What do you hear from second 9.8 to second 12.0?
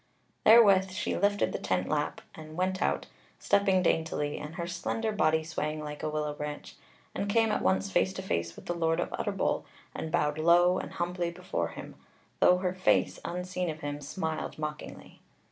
and bowed low and humbly before him,